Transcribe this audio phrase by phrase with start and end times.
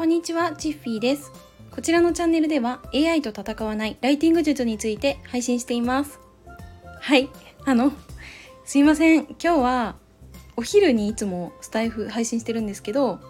[0.00, 1.30] こんにちは、チッフィーです。
[1.70, 6.18] こちらのチャンネルでは AI と戦わないライティング術について配信しています。
[7.02, 7.28] はい、
[7.66, 7.92] あの、
[8.64, 9.24] すいません。
[9.24, 9.96] 今日は
[10.56, 13.20] お昼にいつもスタイフ配信してるんですけど、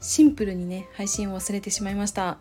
[0.00, 2.38] シンプルにね、配信を忘れてしまいました。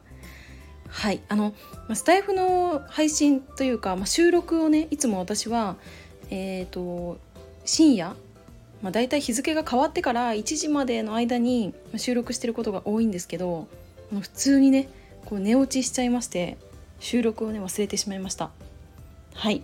[0.87, 1.55] はい、あの、
[1.87, 5.77] まスタイフの配信というか、まあ、収録をね、いつも私は、
[6.29, 7.17] えっ、と、
[7.65, 8.15] 深夜、
[8.81, 13.67] まあ、大体日付が変わってから1時までの間に収録してることが多いんですけど
[14.11, 14.89] 普通にね
[15.25, 16.57] こう寝落ちしちゃいまして
[16.99, 18.51] 収録をね忘れてしまいました。
[19.33, 19.61] はい。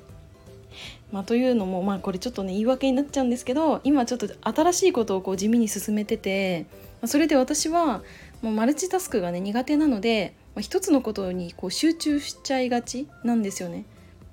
[1.12, 6.66] まあ、というのもまあこれちょっとね言い訳になっちゃうんですけど今ちょっと新しいことをこう地味に進めてて
[7.02, 8.04] まあそれで私は
[8.42, 13.86] もうマルチタスクがね苦手なので、まあ、一つのことにこう集中しちゃいがちなんですよね。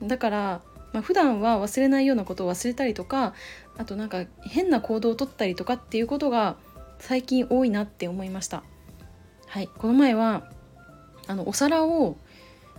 [0.03, 0.61] だから
[0.92, 3.34] まあ、普段は忘れないようなことを忘れたりとか
[3.78, 6.56] あとなんか変な行動をとったりとかっていうことが
[6.98, 8.62] 最近多いなって思いました。
[9.47, 9.69] はい。
[9.77, 10.48] この前は
[11.27, 12.17] あのお皿を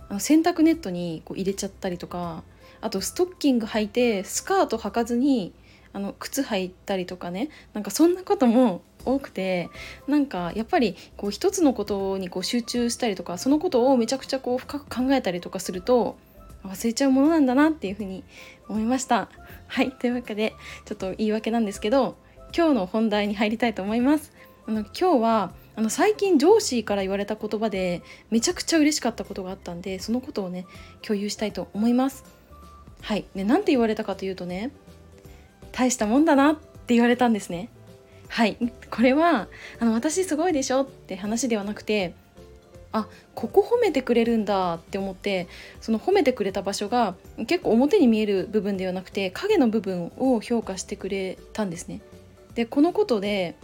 [0.08, 2.42] あの洗濯ネットにこう入れちゃったりとか
[2.80, 5.52] あとストッキング履いてスカート履かずに
[5.92, 7.50] あの靴履いたりとかね。
[7.74, 9.68] なんかそんなことも多くて
[10.08, 16.16] なんかやっぱりこう一つのことにこう集中したりとかそのことをめちゃくちゃこう深く考えたりとかすると
[16.64, 18.24] 忘れちゃうものなんだなっていうふうに
[18.68, 19.28] 思いました。
[19.66, 22.16] はいというわけでちょっと言い訳なんですけど
[22.56, 24.32] 今日の本題に入りたいと思います。
[24.66, 30.66] あの今日はあの最近上司から言われた言葉でめちゃくちゃ嬉しかったことがあったんでそのことをね
[31.02, 32.24] 共有したいと思います。
[33.02, 34.70] はいで何て言われたかというとね
[35.72, 37.68] 大したもんだなって言われたんですね。
[38.28, 38.56] はい
[38.90, 39.48] これは
[39.80, 42.14] あの私すごいでしょって話ではなくて
[42.94, 45.48] あここ褒めてくれるんだって思って
[45.80, 47.16] その褒めてくれた場所が
[47.48, 52.00] 結構表に見える部分ではなくて影の部分を評価してくれたんですね。
[52.54, 53.56] でこのことで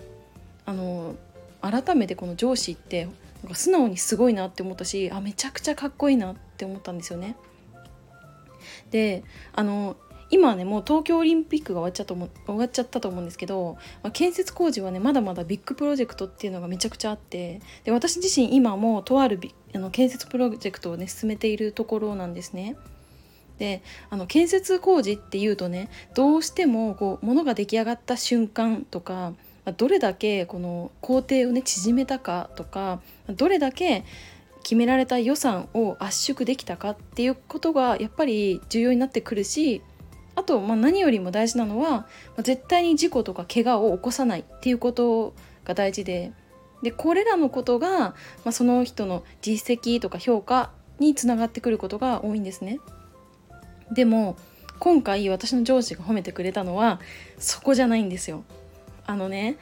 [0.67, 1.15] あの
[1.63, 3.05] 改めてこの上司って
[3.45, 7.37] なんか素直にすごいなって思ったしあめちゃくちゃかっこいいなって思ったんですよね。
[8.91, 9.23] で
[9.53, 9.97] あの
[10.31, 19.41] 今ねもう東京オリンピックが終わっちゃと思終わっちゃったと思うんですけど、まあ、建設工事はねまだまだビッグプロジェクトっていうのがめちゃくちゃあってで私自身今もとある
[19.75, 22.77] あの建設プロジェクトをね進めているところなんですね。
[23.59, 29.35] であの建設工事っていうとねどうしてもこう物が出来上がった瞬間とか
[29.77, 34.05] どれだけこの工程をね縮めたかとかどれだけ
[34.63, 39.83] 決められた予算を圧縮できたかっていうことがやっぱり重要になってくるし
[40.35, 42.07] あと、まあ、何よりも大事なのは、ま
[42.39, 46.33] あ、絶対に事故とか怪我を起こさないっていうことが大事で
[46.83, 48.15] でこれらのことが、ま
[48.47, 52.79] あ、その人の実績とか評価につながってくることが多いんですね。
[53.93, 54.37] でも
[54.79, 57.01] 今回私の上司が褒めてくれたのは
[57.39, 58.45] そこじゃないんですよ。
[59.07, 59.59] あのね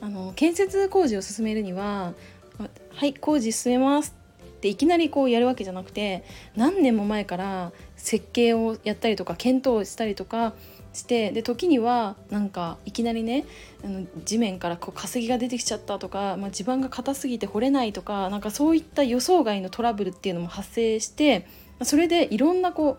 [0.00, 2.14] あの建設工事を進めるには
[2.94, 4.14] 「はい工事進めます」
[4.62, 6.22] っていきなりこうやるわけじゃなくて
[6.54, 10.52] 何年も前から設計をやったりとか検討したりとか
[10.92, 13.44] してで時にはなんかいきなりね
[13.84, 21.48] あの地面からこう化石が出てきちゃったとか、まあ、地盤が硬すぎて掘れないとかなんかそういった予想外のトラブルっていうのも発生して
[21.82, 22.98] それでいろんなこ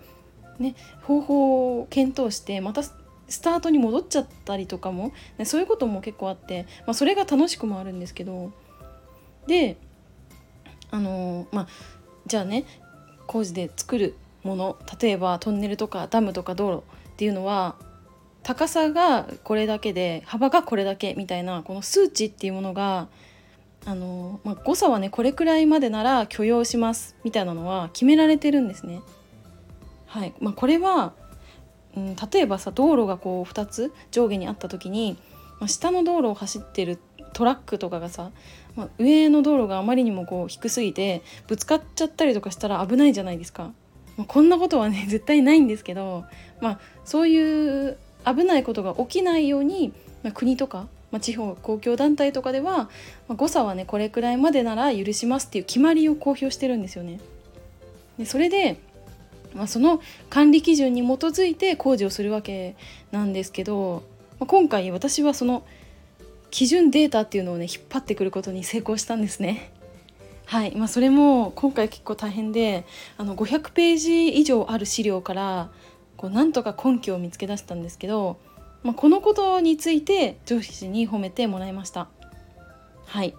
[0.59, 8.51] う、ね、方法を検討してまたスタートに戻っちゃったりとかも、ね、そういうことも結構あって、まあ、それが楽しくもあるんですけど
[9.47, 9.77] で
[10.93, 11.67] あのまあ
[12.27, 12.65] じゃあね
[13.25, 16.83] 工事で作るもの例えばトンネルとかダムとか道路
[17.13, 17.75] っていうのは
[18.43, 23.07] 高さがこれだけで幅がこれだけみたいなこの数値っていうものが
[23.85, 29.01] あの、まあ、誤差はねこれくらいまでなら許容しますみたいなのは決められてるんですね。
[30.05, 31.13] はいまあ、これは、
[31.97, 35.17] うん、例えばさ道路がこう2つ上下にあった時に、
[35.59, 36.99] まあ、下の道路を走ってる
[37.33, 38.29] トラックとかがさ、
[38.75, 43.71] まあ、上の道路があまりにもこう低すぎてぶつかっちゃったりとかしたら危ないじゃないですか。
[44.17, 46.25] まあ、こんなことはね 絶対ないんですけど、
[46.61, 52.89] まあ、そういう危ないことが起きないように、まあ、国とか、まあ、地方公共団体とかでは、ま
[53.29, 57.19] あ、誤差はねこれくらいまでなら許しますっていう決まりを公表してるんですよね。
[58.17, 58.77] でそれで、
[59.53, 62.75] まあ、その管理基準に基づいて工事をするわけ
[63.11, 64.03] なんですけど、
[64.39, 65.63] まあ、今回私はその
[66.53, 69.73] 基準データっていうのをね引っ張ってくることに成功したんですね。
[70.45, 72.85] はいまあ、それも今回結構大変で
[73.17, 75.71] あの500ページ以上ある資料から
[76.15, 78.37] こうなんとか根拠を見つけ出したんですけど、
[78.83, 82.07] まあ、このことについて上司に褒めてもらいました。
[83.07, 83.33] はい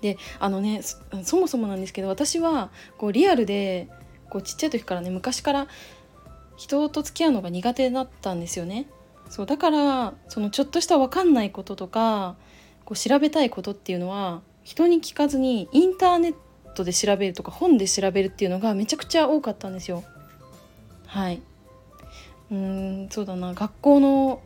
[0.00, 0.82] であのね
[1.24, 3.88] そもそもなんですけど私はこうリアルで
[4.30, 5.66] こうちっちゃい時からね昔から
[6.56, 8.86] 人と付き合うのが苦手だったんですよね。
[9.32, 12.36] そうだからそのちょっとした分かんないこととか
[12.84, 16.34] こう調べたいことっていうのは人に聞かずにインターネッ
[16.74, 20.04] トで調べるとか本で調べるっていうのがめちゃくちゃ多かったんですよ。
[21.06, 21.40] はい
[22.50, 24.42] うんそうだな学校の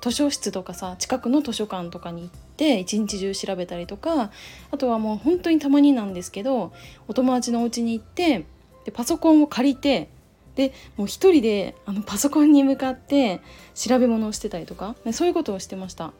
[0.00, 4.30] 図書室とかさ近くの図書館とかに行って一日中調べたりとか
[4.70, 6.72] あとはもう本当にたまになんですけど
[7.08, 8.44] お友達のお家に行って
[8.84, 10.08] でパソコンを借りて
[10.58, 13.40] でもう一人であのパソコンに向かって
[13.76, 16.12] 調べ物をしてたりとかそういうことをしてました。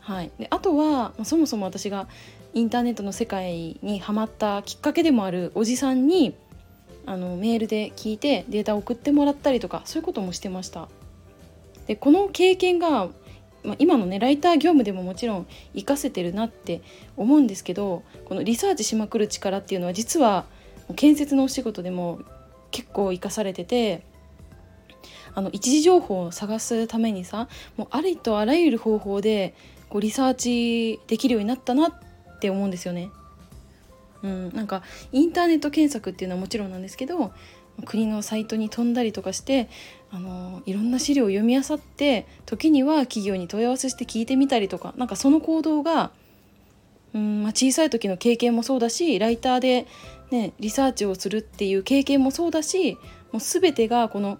[0.00, 2.08] はい、であとはそもそも私が
[2.54, 6.34] インターネットの世界にハマったきっかけでもあるおじさんに
[7.04, 10.88] あのメールで聞いてデータを送ってもらったりとかそういうこともしてました。
[11.86, 13.08] でこの経験が、
[13.62, 16.80] まあ、今のねライター業務でももちろん活かせてるなって
[17.18, 20.46] 思うんですけどこのリサーチしまくる力っていうのは実は
[20.94, 22.20] 建設のお仕事でも
[22.76, 24.02] 結構活かされてて
[25.34, 29.54] あの一時情報を探すためにさもうありとあらゆる方法で
[29.88, 33.08] こうリサーチできるようになったなって思うんですよね。
[34.22, 37.32] うん、なんかインターネット検索っていうのはもちろんなんですけど
[37.86, 39.70] 国のサイトに飛んだりとかして
[40.10, 46.10] あのいろんな資料を読み漁って時には企業に問い合わせして聞いてみたりとかなんかその行動が、
[47.16, 49.86] うんまあ、小さい時の経験もそうだしライターで、
[50.30, 52.98] ね、リサーチをするっていう経験もそうだし
[53.32, 54.38] もう全てがこの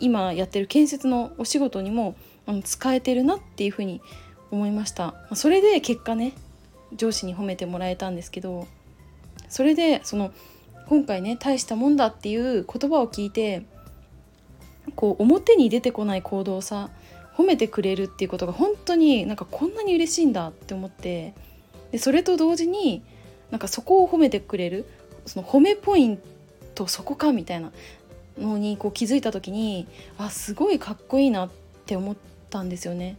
[0.00, 2.16] 今やってる建設のお仕事にも
[2.64, 4.00] 使えてるなっていうふうに
[4.50, 5.14] 思いました。
[5.34, 6.32] それで結果ね
[6.94, 8.66] 上司に褒めてもらえたんですけど
[9.48, 10.32] それでその
[10.88, 13.64] 今回ね大したもんだっていう言葉を聞いて
[14.96, 16.90] こう表に出てこない行動さ
[17.36, 21.34] 褒めてくれるっていうことが本当になんかこんなに嬉しいんだって思って
[21.94, 23.04] でそれと同時に
[23.52, 24.84] なんかそこを褒めてくれる
[25.26, 26.18] その褒めポイン
[26.74, 27.70] トそこかみたいな
[28.36, 29.86] のにこう気づいた時に
[30.18, 31.50] あすごいかっこいいなっ
[31.86, 32.16] て思っ
[32.50, 33.16] たんですよね。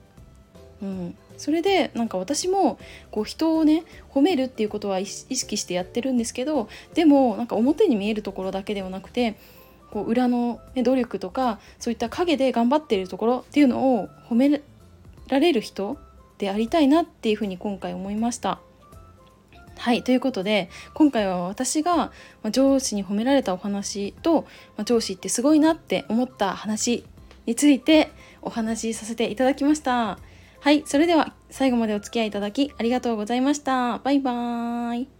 [0.81, 2.77] うん、それでなんか私も
[3.11, 9.37] こう人をね褒めるっていうことは意識してやってるんですけどでもなんか表に見えるところだけではなくて
[9.89, 14.61] こう裏の、ね、努力とかそういった陰で頑張っているところっていうのを褒め
[15.29, 15.97] られる人
[16.37, 18.59] でありたいなっていうふうに今回思いました。
[19.77, 22.11] はいということで今回は私が
[22.49, 24.47] 上司に褒められたお話と
[24.85, 27.05] 上司ってすごいなって思った話
[27.45, 28.09] について
[28.41, 30.17] お話しさせていただきました。
[30.61, 33.99] はい、それでは最後までお付き合いいただきありがとうございました。
[33.99, 35.14] バイバーイ。